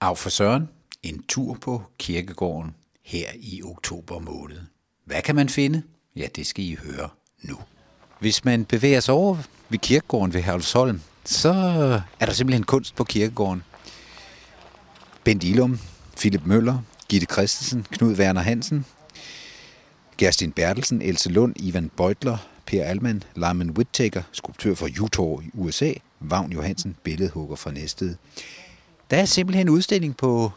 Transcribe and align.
Af 0.00 0.18
for 0.18 0.30
Søren, 0.30 0.68
en 1.02 1.22
tur 1.28 1.54
på 1.60 1.82
kirkegården 1.98 2.74
her 3.04 3.28
i 3.34 3.62
oktober 3.62 4.18
måned. 4.18 4.60
Hvad 5.04 5.22
kan 5.22 5.34
man 5.34 5.48
finde? 5.48 5.82
Ja, 6.16 6.26
det 6.36 6.46
skal 6.46 6.64
I 6.64 6.74
høre 6.74 7.08
nu. 7.42 7.58
Hvis 8.20 8.44
man 8.44 8.64
bevæger 8.64 9.00
sig 9.00 9.14
over 9.14 9.36
ved 9.68 9.78
kirkegården 9.78 10.34
ved 10.34 10.42
Herlesholm, 10.42 11.00
så 11.24 11.50
er 12.20 12.26
der 12.26 12.32
simpelthen 12.32 12.64
kunst 12.64 12.94
på 12.94 13.04
kirkegården. 13.04 13.62
Bent 15.24 15.44
Ilum, 15.44 15.78
Philip 16.16 16.42
Møller, 16.46 16.78
Gitte 17.08 17.26
Christensen, 17.32 17.86
Knud 17.90 18.14
Werner 18.14 18.40
Hansen, 18.40 18.86
Gerstin 20.18 20.52
Bertelsen, 20.52 21.02
Else 21.02 21.28
Lund, 21.30 21.54
Ivan 21.56 21.90
Beutler, 21.96 22.36
Per 22.66 22.84
Alman, 22.84 23.22
Lyman 23.34 23.70
Whittaker, 23.70 24.22
skulptør 24.32 24.74
fra 24.74 24.88
Utah 25.00 25.44
i 25.46 25.50
USA, 25.54 25.92
Vagn 26.20 26.52
Johansen, 26.52 26.96
billedhugger 27.02 27.56
fra 27.56 27.70
Næstved. 27.70 28.14
Der 29.10 29.16
er 29.16 29.24
simpelthen 29.24 29.66
en 29.66 29.72
udstilling 29.72 30.16
på, 30.16 30.52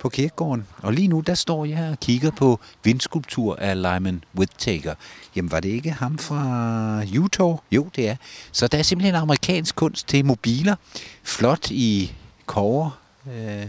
på 0.00 0.08
kirkegården, 0.08 0.66
og 0.78 0.92
lige 0.92 1.08
nu 1.08 1.20
der 1.20 1.34
står 1.34 1.64
jeg 1.64 1.88
og 1.90 2.00
kigger 2.00 2.30
på 2.30 2.60
vindskulptur 2.84 3.56
af 3.56 3.76
Lyman 3.76 4.24
Whittaker. 4.38 4.94
Jamen 5.36 5.50
var 5.50 5.60
det 5.60 5.68
ikke 5.68 5.90
ham 5.90 6.18
fra 6.18 7.02
Utah? 7.18 7.56
Jo, 7.72 7.88
det 7.96 8.08
er. 8.08 8.16
Så 8.52 8.66
der 8.66 8.78
er 8.78 8.82
simpelthen 8.82 9.14
amerikansk 9.14 9.76
kunst 9.76 10.08
til 10.08 10.24
mobiler, 10.24 10.76
flot 11.22 11.70
i 11.70 12.14
kover. 12.46 12.90
Øh, 13.34 13.66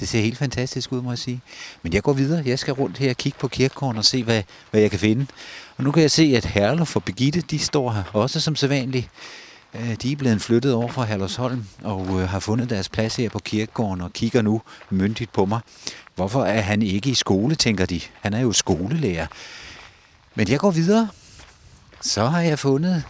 det 0.00 0.08
ser 0.08 0.20
helt 0.20 0.38
fantastisk 0.38 0.92
ud, 0.92 1.02
må 1.02 1.10
jeg 1.10 1.18
sige. 1.18 1.40
Men 1.82 1.92
jeg 1.92 2.02
går 2.02 2.12
videre. 2.12 2.42
Jeg 2.46 2.58
skal 2.58 2.74
rundt 2.74 2.98
her 2.98 3.10
og 3.10 3.16
kigge 3.16 3.38
på 3.38 3.48
kirkegården 3.48 3.98
og 3.98 4.04
se, 4.04 4.24
hvad, 4.24 4.42
hvad 4.70 4.80
jeg 4.80 4.90
kan 4.90 5.00
finde. 5.00 5.26
Og 5.76 5.84
nu 5.84 5.92
kan 5.92 6.02
jeg 6.02 6.10
se, 6.10 6.32
at 6.36 6.44
Herle 6.44 6.86
for 6.86 7.00
Begitte, 7.00 7.40
de 7.40 7.58
står 7.58 7.90
her 7.90 8.02
også 8.12 8.40
som 8.40 8.56
sædvanligt. 8.56 9.08
Øh, 9.74 9.94
de 9.94 10.12
er 10.12 10.16
blevet 10.16 10.42
flyttet 10.42 10.72
over 10.72 10.88
fra 10.88 11.04
Hallersholm 11.04 11.66
og 11.82 12.20
øh, 12.20 12.28
har 12.28 12.40
fundet 12.40 12.70
deres 12.70 12.88
plads 12.88 13.16
her 13.16 13.28
på 13.28 13.38
kirkegården 13.38 14.00
og 14.00 14.12
kigger 14.12 14.42
nu 14.42 14.62
myndigt 14.90 15.32
på 15.32 15.44
mig. 15.44 15.60
Hvorfor 16.14 16.44
er 16.44 16.60
han 16.60 16.82
ikke 16.82 17.10
i 17.10 17.14
skole, 17.14 17.54
tænker 17.54 17.86
de. 17.86 18.00
Han 18.20 18.34
er 18.34 18.40
jo 18.40 18.52
skolelærer. 18.52 19.26
Men 20.34 20.48
jeg 20.48 20.58
går 20.58 20.70
videre. 20.70 21.08
Så 22.00 22.26
har 22.26 22.40
jeg 22.40 22.58
fundet 22.58 23.04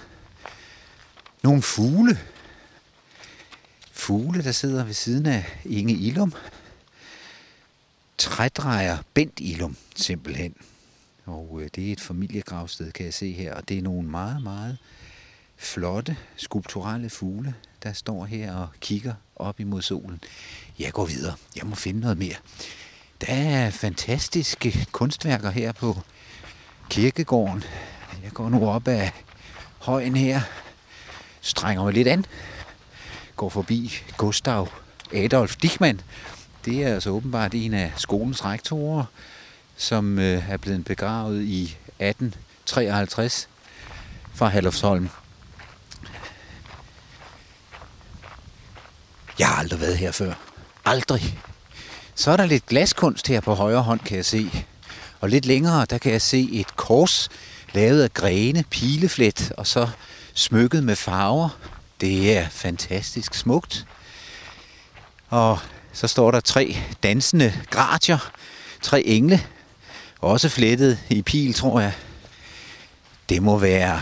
nogle 1.42 1.62
fugle. 1.62 2.18
Fugle, 3.92 4.44
der 4.44 4.52
sidder 4.52 4.84
ved 4.84 4.94
siden 4.94 5.26
af 5.26 5.44
Inge 5.64 5.94
Ilum. 5.94 6.32
Trædrejer 8.18 8.98
Bent 9.14 9.40
Ilum, 9.40 9.76
simpelthen. 9.96 10.54
Og 11.26 11.58
øh, 11.62 11.68
det 11.74 11.88
er 11.88 11.92
et 11.92 12.00
familiegravsted, 12.00 12.92
kan 12.92 13.04
jeg 13.04 13.14
se 13.14 13.32
her. 13.32 13.54
Og 13.54 13.68
det 13.68 13.78
er 13.78 13.82
nogle 13.82 14.08
meget, 14.08 14.42
meget 14.42 14.78
flotte, 15.58 16.16
skulpturelle 16.36 17.10
fugle, 17.10 17.54
der 17.82 17.92
står 17.92 18.24
her 18.24 18.54
og 18.54 18.68
kigger 18.80 19.14
op 19.36 19.60
imod 19.60 19.82
solen. 19.82 20.20
Jeg 20.78 20.92
går 20.92 21.06
videre. 21.06 21.34
Jeg 21.56 21.66
må 21.66 21.74
finde 21.74 22.00
noget 22.00 22.18
mere. 22.18 22.34
Der 23.20 23.32
er 23.32 23.70
fantastiske 23.70 24.86
kunstværker 24.92 25.50
her 25.50 25.72
på 25.72 25.96
kirkegården. 26.90 27.64
Jeg 28.22 28.32
går 28.32 28.48
nu 28.48 28.68
op 28.68 28.88
ad 28.88 29.08
højen 29.78 30.16
her, 30.16 30.40
strænger 31.40 31.84
mig 31.84 31.92
lidt 31.92 32.08
an, 32.08 32.24
går 33.36 33.48
forbi 33.48 33.92
Gustav 34.16 34.68
Adolf 35.14 35.56
Dichmann. 35.56 36.00
Det 36.64 36.82
er 36.84 36.94
altså 36.94 37.10
åbenbart 37.10 37.54
en 37.54 37.74
af 37.74 37.92
skolens 37.96 38.44
rektorer, 38.44 39.04
som 39.76 40.18
øh, 40.18 40.50
er 40.50 40.56
blevet 40.56 40.84
begravet 40.84 41.42
i 41.42 41.62
1853 41.98 43.48
fra 44.34 44.48
Halofsholm. 44.48 45.08
Jeg 49.38 49.48
har 49.48 49.56
aldrig 49.56 49.80
været 49.80 49.96
her 49.96 50.12
før. 50.12 50.32
Aldrig. 50.84 51.38
Så 52.14 52.30
er 52.30 52.36
der 52.36 52.46
lidt 52.46 52.66
glaskunst 52.66 53.28
her 53.28 53.40
på 53.40 53.54
højre 53.54 53.82
hånd, 53.82 54.00
kan 54.00 54.16
jeg 54.16 54.24
se. 54.24 54.64
Og 55.20 55.28
lidt 55.28 55.46
længere, 55.46 55.86
der 55.90 55.98
kan 55.98 56.12
jeg 56.12 56.22
se 56.22 56.48
et 56.52 56.76
kors, 56.76 57.28
lavet 57.72 58.02
af 58.02 58.14
grene, 58.14 58.64
pileflet, 58.70 59.52
og 59.56 59.66
så 59.66 59.88
smykket 60.34 60.84
med 60.84 60.96
farver. 60.96 61.48
Det 62.00 62.36
er 62.36 62.48
fantastisk 62.48 63.34
smukt. 63.34 63.86
Og 65.28 65.58
så 65.92 66.06
står 66.06 66.30
der 66.30 66.40
tre 66.40 66.76
dansende 67.02 67.54
gratier, 67.70 68.30
tre 68.82 69.02
engle, 69.02 69.46
også 70.20 70.48
flettet 70.48 70.98
i 71.08 71.22
pil, 71.22 71.54
tror 71.54 71.80
jeg. 71.80 71.92
Det 73.28 73.42
må 73.42 73.58
være 73.58 74.00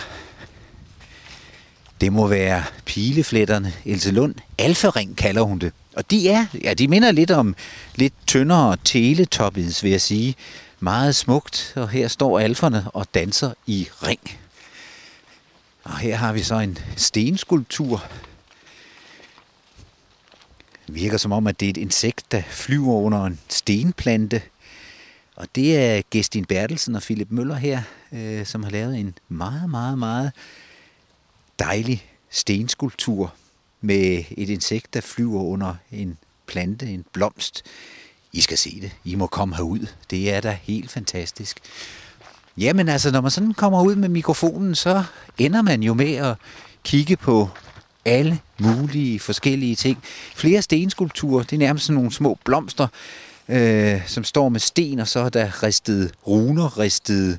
det 2.00 2.12
må 2.12 2.26
være 2.26 2.64
pilefletterne. 2.84 3.72
Else 3.84 4.10
Lund. 4.10 4.34
Alfaring 4.58 5.16
kalder 5.16 5.42
hun 5.42 5.58
det. 5.58 5.72
Og 5.96 6.10
de 6.10 6.28
er, 6.28 6.46
ja, 6.62 6.74
de 6.74 6.88
minder 6.88 7.12
lidt 7.12 7.30
om 7.30 7.56
lidt 7.94 8.14
tyndere 8.26 8.76
teletoppets, 8.84 9.82
vil 9.82 9.90
jeg 9.90 10.00
sige. 10.00 10.34
Meget 10.80 11.16
smukt, 11.16 11.72
og 11.76 11.88
her 11.88 12.08
står 12.08 12.38
alferne 12.38 12.90
og 12.90 13.06
danser 13.14 13.52
i 13.66 13.88
ring. 14.02 14.20
Og 15.84 15.98
her 15.98 16.16
har 16.16 16.32
vi 16.32 16.42
så 16.42 16.54
en 16.58 16.78
stenskulptur. 16.96 18.04
Det 20.86 20.94
virker 20.94 21.16
som 21.16 21.32
om, 21.32 21.46
at 21.46 21.60
det 21.60 21.66
er 21.66 21.70
et 21.70 21.76
insekt, 21.76 22.32
der 22.32 22.42
flyver 22.48 22.94
under 22.94 23.24
en 23.24 23.40
stenplante. 23.48 24.42
Og 25.36 25.46
det 25.54 25.78
er 25.78 26.02
Gestin 26.10 26.44
Bertelsen 26.44 26.94
og 26.94 27.02
Philip 27.02 27.28
Møller 27.30 27.54
her, 27.54 27.82
øh, 28.12 28.46
som 28.46 28.62
har 28.62 28.70
lavet 28.70 28.98
en 28.98 29.14
meget, 29.28 29.70
meget, 29.70 29.98
meget 29.98 30.32
dejlig 31.58 32.06
stenskulptur 32.30 33.34
med 33.80 34.24
et 34.30 34.48
insekt, 34.48 34.94
der 34.94 35.00
flyver 35.00 35.42
under 35.42 35.74
en 35.92 36.18
plante, 36.46 36.86
en 36.86 37.04
blomst. 37.12 37.62
I 38.32 38.40
skal 38.40 38.58
se 38.58 38.80
det. 38.80 38.90
I 39.04 39.14
må 39.14 39.26
komme 39.26 39.56
herud. 39.56 39.86
Det 40.10 40.32
er 40.32 40.40
da 40.40 40.58
helt 40.62 40.90
fantastisk. 40.90 41.60
Jamen 42.58 42.88
altså, 42.88 43.10
når 43.10 43.20
man 43.20 43.30
sådan 43.30 43.54
kommer 43.54 43.82
ud 43.82 43.96
med 43.96 44.08
mikrofonen, 44.08 44.74
så 44.74 45.04
ender 45.38 45.62
man 45.62 45.82
jo 45.82 45.94
med 45.94 46.14
at 46.14 46.36
kigge 46.84 47.16
på 47.16 47.48
alle 48.04 48.38
mulige 48.58 49.20
forskellige 49.20 49.76
ting. 49.76 49.98
Flere 50.34 50.62
stenskulpturer, 50.62 51.42
det 51.42 51.52
er 51.52 51.58
nærmest 51.58 51.86
sådan 51.86 51.94
nogle 51.94 52.12
små 52.12 52.38
blomster, 52.44 52.88
øh, 53.48 54.08
som 54.08 54.24
står 54.24 54.48
med 54.48 54.60
sten, 54.60 54.98
og 54.98 55.08
så 55.08 55.20
er 55.20 55.28
der 55.28 55.62
ristet 55.62 56.12
runer, 56.26 56.78
ristet 56.78 57.38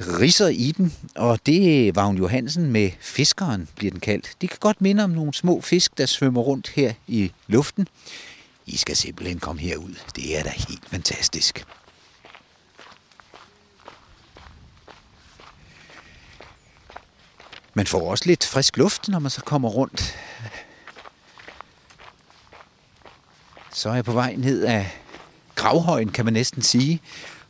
risser 0.00 0.48
i 0.48 0.72
den, 0.72 0.94
og 1.16 1.46
det 1.46 1.96
var 1.96 2.04
hun 2.04 2.16
Johansen 2.16 2.70
med 2.70 2.90
fiskeren, 3.00 3.68
bliver 3.76 3.90
den 3.90 4.00
kaldt. 4.00 4.32
De 4.40 4.48
kan 4.48 4.58
godt 4.60 4.80
minde 4.80 5.04
om 5.04 5.10
nogle 5.10 5.34
små 5.34 5.60
fisk, 5.60 5.98
der 5.98 6.06
svømmer 6.06 6.40
rundt 6.40 6.68
her 6.68 6.94
i 7.06 7.32
luften. 7.46 7.88
I 8.66 8.76
skal 8.76 8.96
simpelthen 8.96 9.38
komme 9.38 9.62
herud. 9.62 9.94
Det 10.16 10.38
er 10.38 10.42
da 10.42 10.52
helt 10.68 10.88
fantastisk. 10.90 11.66
Man 17.74 17.86
får 17.86 18.10
også 18.10 18.24
lidt 18.26 18.46
frisk 18.46 18.76
luft, 18.76 19.08
når 19.08 19.18
man 19.18 19.30
så 19.30 19.40
kommer 19.40 19.68
rundt. 19.68 20.16
Så 23.72 23.88
er 23.88 23.94
jeg 23.94 24.04
på 24.04 24.12
vej 24.12 24.34
ned 24.38 24.62
af 24.62 24.90
gravhøjen, 25.54 26.12
kan 26.12 26.24
man 26.24 26.34
næsten 26.34 26.62
sige. 26.62 27.00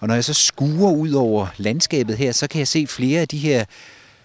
Og 0.00 0.08
når 0.08 0.14
jeg 0.14 0.24
så 0.24 0.34
skuer 0.34 0.92
ud 0.92 1.12
over 1.12 1.46
landskabet 1.56 2.16
her, 2.16 2.32
så 2.32 2.48
kan 2.48 2.58
jeg 2.58 2.68
se 2.68 2.86
flere 2.86 3.20
af 3.20 3.28
de 3.28 3.38
her 3.38 3.64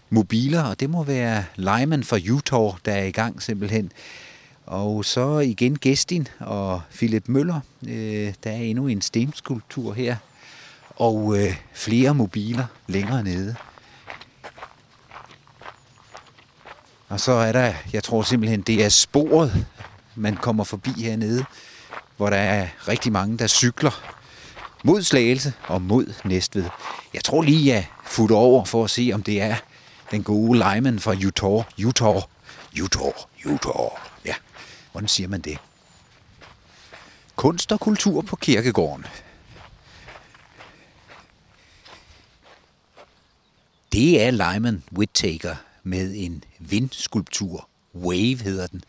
mobiler, 0.10 0.64
og 0.64 0.80
det 0.80 0.90
må 0.90 1.04
være 1.04 1.44
Lyman 1.56 2.04
fra 2.04 2.18
Utah, 2.32 2.72
der 2.86 2.92
er 2.92 3.04
i 3.04 3.12
gang 3.12 3.42
simpelthen. 3.42 3.92
Og 4.66 5.06
så 5.06 5.40
igen 5.40 5.78
Gestin 5.82 6.28
og 6.40 6.82
Philip 6.92 7.24
Møller. 7.28 7.60
Øh, 7.88 8.34
der 8.44 8.52
er 8.52 8.56
endnu 8.56 8.88
en 8.88 9.02
stenskulptur 9.02 9.94
her. 9.94 10.16
Og 10.96 11.38
øh, 11.38 11.58
flere 11.74 12.14
mobiler 12.14 12.66
længere 12.88 13.24
nede. 13.24 13.56
Og 17.10 17.20
så 17.20 17.32
er 17.32 17.52
der, 17.52 17.74
jeg 17.94 18.04
tror 18.04 18.22
simpelthen, 18.22 18.62
det 18.62 18.86
er 18.86 18.90
sporet, 18.90 19.66
man 20.16 20.36
kommer 20.36 20.64
forbi 20.64 20.92
hernede, 20.98 21.46
hvor 22.18 22.30
der 22.30 22.38
er 22.38 22.68
rigtig 22.88 23.12
mange, 23.12 23.38
der 23.38 23.48
cykler 23.48 24.16
mod 24.86 25.02
Slagelse 25.04 25.54
og 25.68 25.82
mod 25.82 26.14
Næstved. 26.26 26.66
Jeg 27.14 27.24
tror 27.24 27.42
lige, 27.42 27.74
jeg 27.74 27.88
futter 28.04 28.36
over 28.36 28.66
for 28.66 28.84
at 28.84 28.90
se, 28.90 29.12
om 29.14 29.24
det 29.24 29.42
er 29.42 29.56
den 30.12 30.24
gode 30.24 30.58
Lyman 30.58 31.00
fra 31.00 31.12
Utah. 31.12 31.86
Utah. 31.86 32.22
Utah. 32.82 33.14
Utah. 33.46 33.90
Ja, 34.26 34.34
hvordan 34.92 35.08
siger 35.08 35.28
man 35.28 35.42
det? 35.42 35.58
Kunst 37.36 37.72
og 37.72 37.80
kultur 37.80 38.22
på 38.22 38.36
kirkegården. 38.36 39.06
Det 43.92 44.22
er 44.22 44.32
Lyman 44.32 44.84
Whittaker 44.98 45.56
med 45.84 46.14
en 46.16 46.44
vindskulptur. 46.60 47.70
Wave 47.96 48.38
hedder 48.38 48.68
den. 48.68 48.84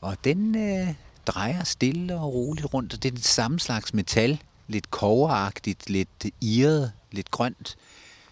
Og 0.00 0.16
den 0.24 0.56
øh, 0.56 0.94
drejer 1.26 1.64
stille 1.64 2.14
og 2.14 2.34
roligt 2.34 2.74
rundt, 2.74 2.94
og 2.94 3.02
det 3.02 3.08
er 3.08 3.12
den 3.12 3.22
samme 3.22 3.60
slags 3.60 3.94
metal, 3.94 4.40
lidt 4.66 4.90
koveragtigt, 4.90 5.90
lidt 5.90 6.24
irret, 6.40 6.92
lidt 7.10 7.30
grønt. 7.30 7.76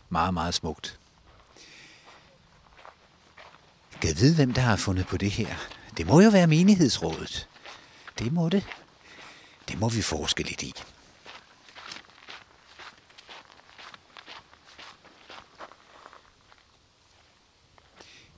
Meget, 0.08 0.34
meget 0.34 0.54
smukt. 0.54 0.98
Jeg 4.02 4.16
vide, 4.16 4.34
hvem 4.34 4.52
der 4.52 4.62
har 4.62 4.76
fundet 4.76 5.06
på 5.06 5.16
det 5.16 5.30
her. 5.30 5.56
Det 5.96 6.06
må 6.06 6.20
jo 6.20 6.30
være 6.30 6.46
menighedsrådet. 6.46 7.48
Det 8.18 8.32
må 8.32 8.48
det. 8.48 8.66
Det 9.68 9.78
må 9.78 9.88
vi 9.88 10.02
forske 10.02 10.42
lidt 10.42 10.62
i. 10.62 10.74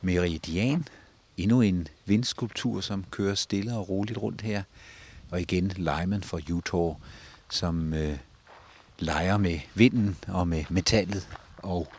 Meridian. 0.00 0.88
Endnu 1.36 1.60
en 1.60 1.88
vindskulptur, 2.04 2.80
som 2.80 3.04
kører 3.10 3.34
stille 3.34 3.76
og 3.76 3.88
roligt 3.88 4.18
rundt 4.18 4.40
her. 4.40 4.62
Og 5.30 5.40
igen 5.40 5.68
Lyman 5.68 6.22
fra 6.22 6.40
Utah, 6.50 6.94
som 7.50 7.94
øh, 7.94 8.18
leger 8.98 9.36
med 9.36 9.60
vinden 9.74 10.16
og 10.28 10.48
med 10.48 10.64
metallet 10.68 11.28
og 11.58 11.92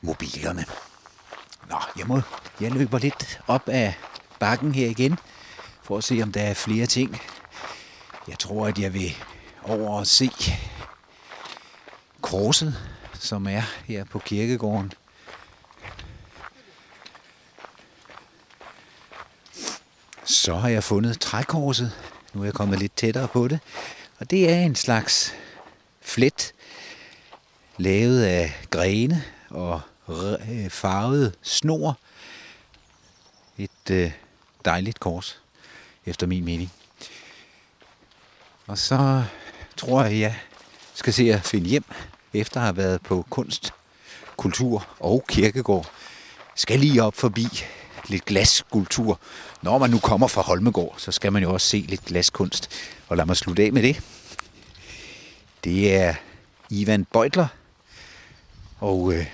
mobilerne. 0.00 0.64
Nå, 1.68 1.76
jeg, 1.96 2.06
må, 2.06 2.20
jeg 2.60 2.72
løber 2.72 2.98
lidt 2.98 3.40
op 3.46 3.68
af 3.68 3.94
bakken 4.38 4.74
her 4.74 4.88
igen, 4.88 5.18
for 5.82 5.98
at 5.98 6.04
se, 6.04 6.20
om 6.22 6.32
der 6.32 6.42
er 6.42 6.54
flere 6.54 6.86
ting. 6.86 7.20
Jeg 8.28 8.38
tror, 8.38 8.66
at 8.66 8.78
jeg 8.78 8.94
vil 8.94 9.16
over 9.62 9.98
og 9.98 10.06
se 10.06 10.30
korset, 12.20 12.76
som 13.14 13.46
er 13.46 13.62
her 13.84 14.04
på 14.04 14.18
kirkegården. 14.18 14.92
Så 20.24 20.56
har 20.56 20.68
jeg 20.68 20.84
fundet 20.84 21.20
trækorset. 21.20 22.09
Nu 22.32 22.40
er 22.40 22.44
jeg 22.44 22.54
kommet 22.54 22.78
lidt 22.78 22.96
tættere 22.96 23.28
på 23.28 23.48
det. 23.48 23.60
Og 24.18 24.30
det 24.30 24.50
er 24.50 24.60
en 24.60 24.74
slags 24.74 25.34
flet, 26.00 26.52
lavet 27.78 28.24
af 28.24 28.66
grene 28.70 29.24
og 29.48 29.80
øh, 30.08 30.70
farvet 30.70 31.34
snor. 31.42 31.98
Et 33.58 33.90
øh, 33.90 34.12
dejligt 34.64 35.00
kors, 35.00 35.40
efter 36.06 36.26
min 36.26 36.44
mening. 36.44 36.72
Og 38.66 38.78
så 38.78 39.24
tror 39.76 40.04
jeg, 40.04 40.18
jeg 40.20 40.38
skal 40.94 41.12
se 41.12 41.32
at 41.32 41.42
finde 41.42 41.68
hjem, 41.68 41.84
efter 42.34 42.60
at 42.60 42.66
have 42.66 42.76
været 42.76 43.02
på 43.02 43.26
kunst, 43.30 43.72
kultur 44.36 44.86
og 45.00 45.24
kirkegård. 45.28 45.90
Skal 46.54 46.80
lige 46.80 47.02
op 47.02 47.14
forbi 47.14 47.46
lidt 48.08 48.24
glasskulptur. 48.24 49.20
Når 49.62 49.78
man 49.78 49.90
nu 49.90 49.98
kommer 49.98 50.28
fra 50.28 50.42
Holmegård, 50.42 50.94
så 50.98 51.12
skal 51.12 51.32
man 51.32 51.42
jo 51.42 51.52
også 51.52 51.66
se 51.66 51.84
lidt 51.88 52.04
glaskunst. 52.04 52.70
Og 53.08 53.16
lad 53.16 53.26
mig 53.26 53.36
slutte 53.36 53.62
af 53.62 53.72
med 53.72 53.82
det. 53.82 54.02
Det 55.64 55.94
er 55.94 56.14
Ivan 56.70 57.04
Beutler 57.04 57.46
og 58.78 59.14
øh, 59.14 59.26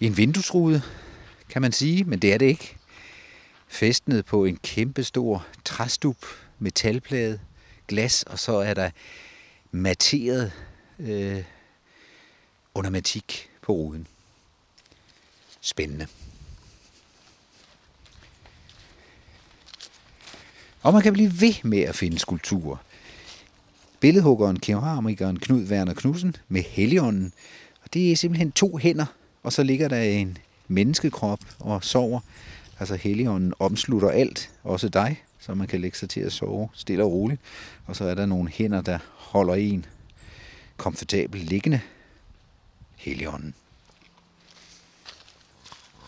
en 0.00 0.16
vinduesrude, 0.16 0.82
kan 1.48 1.62
man 1.62 1.72
sige, 1.72 2.04
men 2.04 2.18
det 2.18 2.32
er 2.32 2.38
det 2.38 2.46
ikke. 2.46 2.76
Festnet 3.68 4.24
på 4.24 4.44
en 4.44 4.56
kæmpestor 4.56 5.46
træstup, 5.64 6.16
metalplade, 6.58 7.40
glas, 7.88 8.22
og 8.22 8.38
så 8.38 8.52
er 8.52 8.74
der 8.74 8.90
materet 9.70 10.52
øh, 10.98 11.44
ornamentik 12.74 13.50
på 13.62 13.72
ruden. 13.72 14.06
Spændende. 15.60 16.06
Og 20.82 20.92
man 20.92 21.02
kan 21.02 21.12
blive 21.12 21.40
ved 21.40 21.54
med 21.62 21.78
at 21.78 21.94
finde 21.94 22.18
skulpturer. 22.18 22.76
Billedhuggeren, 24.00 24.58
keramikeren 24.60 25.38
Knud 25.38 25.62
Werner 25.62 25.94
Knudsen 25.94 26.36
med 26.48 26.62
heligånden. 26.62 27.32
Og 27.84 27.94
det 27.94 28.12
er 28.12 28.16
simpelthen 28.16 28.52
to 28.52 28.76
hænder, 28.76 29.06
og 29.42 29.52
så 29.52 29.62
ligger 29.62 29.88
der 29.88 30.02
en 30.02 30.38
menneskekrop 30.68 31.40
og 31.58 31.84
sover. 31.84 32.20
Altså 32.78 32.96
heligånden 32.96 33.54
omslutter 33.58 34.10
alt, 34.10 34.50
også 34.62 34.88
dig, 34.88 35.22
så 35.40 35.54
man 35.54 35.66
kan 35.66 35.80
lægge 35.80 35.98
sig 35.98 36.08
til 36.08 36.20
at 36.20 36.32
sove 36.32 36.68
stille 36.74 37.04
og 37.04 37.12
roligt. 37.12 37.40
Og 37.86 37.96
så 37.96 38.04
er 38.04 38.14
der 38.14 38.26
nogle 38.26 38.50
hænder, 38.50 38.80
der 38.80 38.98
holder 39.16 39.54
en 39.54 39.84
komfortabelt 40.76 41.44
liggende. 41.44 41.80
Helligånden. 42.96 43.54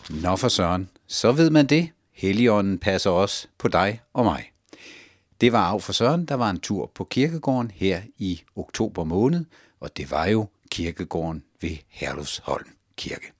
Nå 0.09 0.35
for 0.35 0.47
søren, 0.47 0.89
så 1.07 1.31
ved 1.31 1.49
man 1.49 1.67
det. 1.67 1.89
Helligånden 2.13 2.77
passer 2.77 3.09
også 3.09 3.47
på 3.57 3.67
dig 3.67 4.01
og 4.13 4.23
mig. 4.23 4.51
Det 5.41 5.51
var 5.51 5.73
af 5.73 5.81
for 5.81 5.93
Søren, 5.93 6.25
der 6.25 6.35
var 6.35 6.49
en 6.49 6.59
tur 6.59 6.91
på 6.95 7.03
kirkegården 7.03 7.71
her 7.71 8.01
i 8.17 8.41
oktober 8.55 9.03
måned, 9.03 9.45
og 9.79 9.97
det 9.97 10.11
var 10.11 10.25
jo 10.25 10.47
kirkegården 10.71 11.43
ved 11.61 11.77
Herlufsholm 11.89 12.67
Kirke. 12.97 13.31